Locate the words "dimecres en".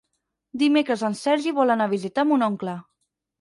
0.61-1.17